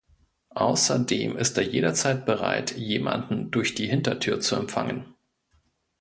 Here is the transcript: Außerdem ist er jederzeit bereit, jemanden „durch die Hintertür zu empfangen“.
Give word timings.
Außerdem 0.55 1.37
ist 1.37 1.59
er 1.59 1.63
jederzeit 1.63 2.25
bereit, 2.25 2.75
jemanden 2.75 3.51
„durch 3.51 3.75
die 3.75 3.85
Hintertür 3.85 4.39
zu 4.39 4.55
empfangen“. 4.55 5.13